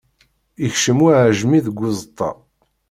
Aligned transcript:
Ikcem 0.65 0.99
uɛejmi 1.05 1.59
deg 1.65 1.77
uzeṭṭa. 1.87 2.31